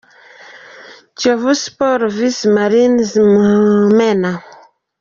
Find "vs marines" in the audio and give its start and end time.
2.17-3.11